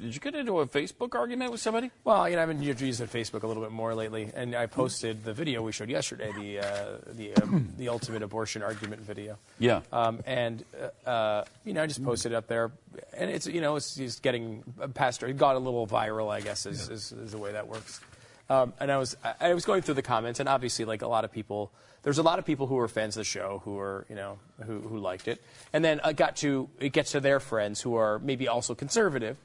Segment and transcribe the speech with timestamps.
[0.00, 1.90] Did you get into a Facebook argument with somebody?
[2.04, 5.24] Well, you know, I've been using Facebook a little bit more lately, and I posted
[5.24, 9.38] the video we showed yesterday, the uh, the um, the ultimate abortion argument video.
[9.58, 9.80] Yeah.
[9.92, 10.64] Um, and
[11.06, 12.72] uh, uh, you know, I just posted it up there,
[13.16, 14.62] and it's you know, it's just getting
[14.94, 15.22] passed.
[15.22, 18.00] It got a little viral, I guess, is, is, is the way that works.
[18.48, 21.24] Um, and I was I was going through the comments, and obviously, like a lot
[21.24, 21.72] of people,
[22.02, 24.38] there's a lot of people who are fans of the show who are you know
[24.64, 25.42] who who liked it,
[25.72, 29.36] and then I got to it gets to their friends who are maybe also conservative,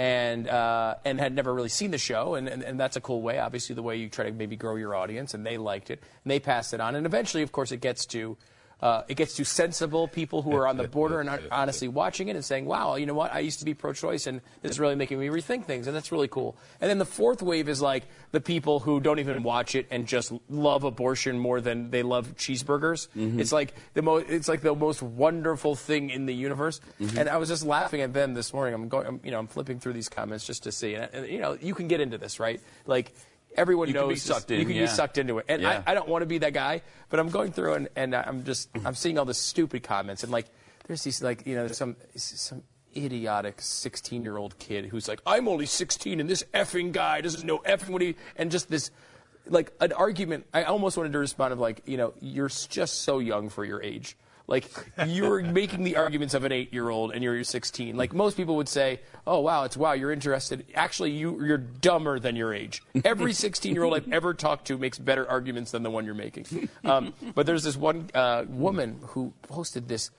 [0.00, 3.20] and uh, and had never really seen the show, and, and and that's a cool
[3.20, 6.02] way, obviously, the way you try to maybe grow your audience, and they liked it,
[6.24, 8.38] and they passed it on, and eventually, of course, it gets to.
[8.82, 12.28] Uh, it gets to sensible people who are on the border and are honestly watching
[12.28, 13.32] it and saying, wow, you know what?
[13.34, 15.86] I used to be pro choice and this is really making me rethink things.
[15.86, 16.56] And that's really cool.
[16.80, 20.06] And then the fourth wave is like the people who don't even watch it and
[20.06, 23.08] just love abortion more than they love cheeseburgers.
[23.40, 26.80] It's like the most, it's like the most wonderful thing in the universe.
[26.98, 28.74] And I was just laughing at them this morning.
[28.74, 30.94] I'm going, I'm, you know, I'm flipping through these comments just to see.
[30.94, 32.60] And, and you know, you can get into this, right?
[32.86, 33.12] Like,
[33.56, 34.82] Everyone You can knows be this- sucked in, You can yeah.
[34.82, 35.82] be sucked into it, and Yeah.
[35.86, 36.82] I, I don't want to be that guy.
[37.08, 40.22] But I'm going through and, and uh, I'm just I'm seeing all the stupid comments
[40.22, 40.46] and like
[40.86, 42.62] there's these like you know there's some some
[42.96, 47.46] idiotic 16 year old kid who's like I'm only 16 and this effing guy doesn't
[47.46, 48.90] know effing what he and just this
[49.46, 50.46] like an argument.
[50.54, 53.82] I almost wanted to respond of like you know you're just so young for your
[53.82, 54.16] age.
[54.50, 54.68] Like
[55.06, 57.96] you're making the arguments of an eight-year-old and you're 16.
[57.96, 62.18] Like most people would say, "Oh wow, it's wow, you're interested." Actually, you you're dumber
[62.18, 62.82] than your age.
[63.04, 66.68] Every 16-year-old I've ever talked to makes better arguments than the one you're making.
[66.84, 70.10] Um, but there's this one uh, woman who posted this,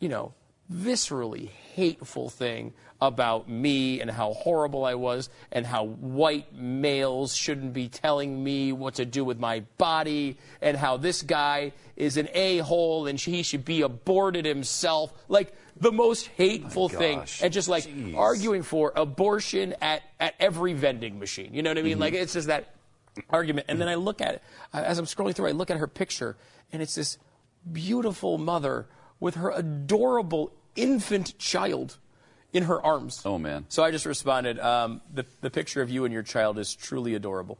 [0.00, 0.34] you know,
[0.72, 7.72] viscerally hateful thing about me and how horrible I was and how white males shouldn't
[7.72, 12.28] be telling me what to do with my body and how this guy is an
[12.34, 15.12] a-hole and he should be aborted himself.
[15.28, 17.22] Like the most hateful thing.
[17.40, 18.16] and just like Jeez.
[18.16, 21.54] arguing for abortion at, at every vending machine.
[21.54, 21.92] You know what I mean?
[21.92, 22.00] Mm-hmm.
[22.00, 22.74] Like it's just that
[23.30, 23.66] argument.
[23.68, 26.36] And then I look at it as I'm scrolling through I look at her picture
[26.72, 27.18] and it's this
[27.72, 28.86] beautiful mother
[29.20, 31.98] with her adorable infant child
[32.52, 33.22] in her arms.
[33.24, 33.66] Oh, man.
[33.68, 37.14] So I just responded, um, the, the picture of you and your child is truly
[37.14, 37.58] adorable.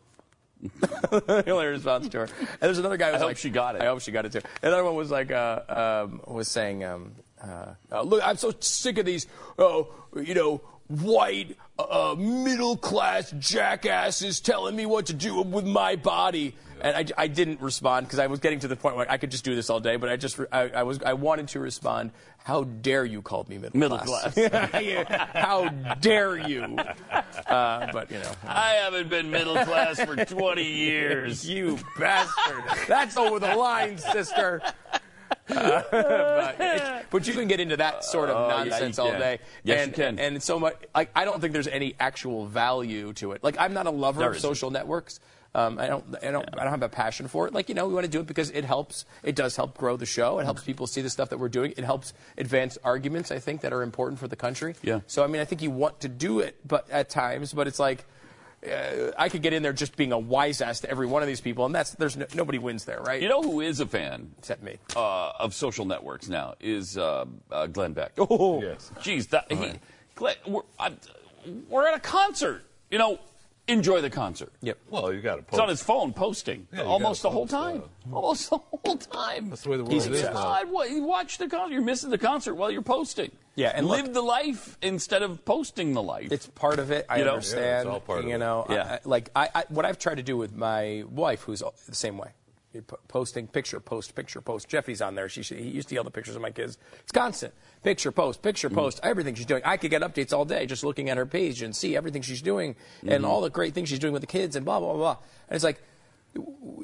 [0.80, 2.24] the only response to her.
[2.24, 3.82] And there's another guy who was hope like, she got it.
[3.82, 4.40] I hope she got it too.
[4.62, 8.98] Another one was like, uh, um, was saying, um, uh, uh, look, I'm so sick
[8.98, 9.26] of these,
[9.58, 9.82] uh,
[10.16, 16.54] you know, white, uh, middle class jackasses telling me what to do with my body.
[16.80, 19.32] And I, I didn't respond because I was getting to the point where I could
[19.32, 19.96] just do this all day.
[19.96, 22.12] But I just, I, I was, I wanted to respond.
[22.44, 24.34] How dare you call me middle, Middle class?
[25.34, 25.68] How
[26.00, 26.78] dare you?
[27.46, 31.46] Uh, but you know, I haven't been middle class for 20 years.
[31.50, 32.64] you bastard.
[32.86, 34.62] That's over the line, sister.
[35.50, 39.38] Uh, but, but you can get into that sort of Oh, yeah, nonsense all day.
[39.64, 40.18] Yes, and, you can.
[40.18, 40.76] And so much.
[40.94, 43.42] Like, I don't think there's any actual value to it.
[43.42, 44.48] Like, I'm not a lover There of isn't.
[44.48, 45.20] social networks.
[45.54, 46.04] Um, I don't.
[46.22, 46.46] I don't.
[46.52, 47.54] I don't have a passion for it.
[47.54, 49.06] Like you know, we want to do it because it helps.
[49.22, 50.38] It does help grow the show.
[50.38, 51.72] It helps people see the stuff that we're doing.
[51.76, 53.30] It helps advance arguments.
[53.30, 54.74] I think that are important for the country.
[54.82, 55.00] Yeah.
[55.06, 57.78] So I mean, I think you want to do it, but at times, but it's
[57.78, 58.04] like.
[58.66, 61.28] Uh, I could get in there just being a wise ass to every one of
[61.28, 63.22] these people, and that's there's no, nobody wins there, right?
[63.22, 64.78] You know who is a fan except me.
[64.96, 68.12] uh, of social networks now is uh, uh, Glenn Beck.
[68.18, 68.90] Oh, Yes.
[68.98, 69.72] Jeez, that, he,
[70.16, 70.90] Glenn, we're, I,
[71.68, 72.64] we're at a concert.
[72.90, 73.20] You know,
[73.68, 74.52] enjoy the concert.
[74.62, 74.78] Yep.
[74.90, 75.52] Well, you got to post.
[75.54, 77.82] It's on his phone posting Yeah, almost the whole post, uh, time.
[78.12, 79.50] Almost the whole time.
[79.50, 80.32] That's the way the world He's is now.
[80.32, 81.72] God, what, you watch the concert.
[81.72, 83.30] You're missing the concert while you're posting.
[83.54, 86.30] Yeah, and live look- the life instead of posting the life.
[86.32, 87.06] It's part of it.
[87.08, 87.30] I You know?
[87.32, 87.60] understand.
[87.64, 88.38] Yeah, it's all part of you it.
[88.38, 88.84] know, Yeah.
[88.94, 92.18] I, like I, I, what I've tried to do with my wife, who's the same
[92.18, 92.47] way, You're po-
[93.08, 94.68] posting picture, post, picture, post.
[94.68, 95.28] Jeffy's on there.
[95.28, 96.78] She, she he used to yell the pictures of my kids.
[97.00, 97.54] It's constant.
[97.82, 98.74] Picture, post, picture, mm.
[98.74, 99.00] post.
[99.02, 99.62] Everything she's doing.
[99.64, 102.42] I could get updates all day just looking at her page and see everything she's
[102.42, 103.24] doing and mm-hmm.
[103.24, 104.98] all the great things she's doing with the kids and blah blah blah.
[104.98, 105.16] blah.
[105.48, 105.82] And it's like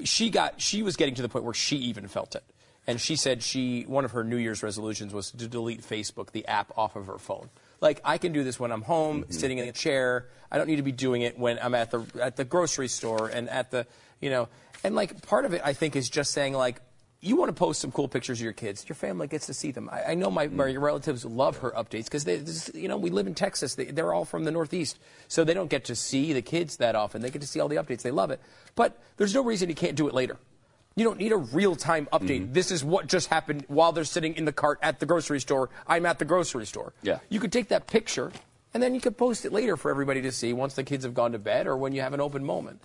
[0.04, 2.44] she got she was getting to the point where she even felt it
[2.86, 6.46] and she said she one of her new year's resolutions was to delete facebook the
[6.46, 7.48] app off of her phone
[7.80, 9.32] like i can do this when i'm home mm-hmm.
[9.32, 12.04] sitting in a chair i don't need to be doing it when i'm at the
[12.20, 13.86] at the grocery store and at the
[14.24, 14.48] you know
[14.82, 16.80] and like part of it i think is just saying like
[17.24, 18.86] you want to post some cool pictures of your kids.
[18.86, 19.88] Your family gets to see them.
[19.90, 20.78] I, I know my, my mm.
[20.80, 23.76] relatives love her updates because they, this- you know, we live in Texas.
[23.76, 26.94] They, they're all from the Northeast, so they don't get to see the kids that
[26.94, 27.22] often.
[27.22, 28.02] They get to see all the updates.
[28.02, 28.40] They love it.
[28.74, 30.36] But there's no reason you can't do it later.
[30.96, 32.42] You don't need a real time update.
[32.42, 32.52] Mm-hmm.
[32.52, 35.70] This is what just happened while they're sitting in the cart at the grocery store.
[35.86, 36.92] I'm at the grocery store.
[37.02, 37.20] Yeah.
[37.30, 38.32] You could take that picture
[38.74, 41.14] and then you could post it later for everybody to see once the kids have
[41.14, 42.82] gone to bed or when you have an open moment.